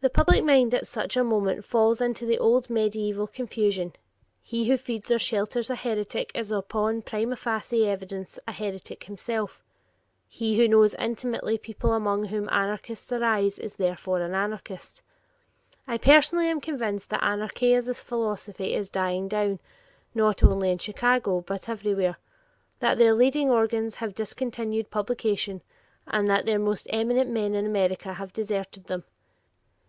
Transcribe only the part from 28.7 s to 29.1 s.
them.